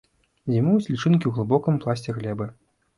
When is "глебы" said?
2.21-2.55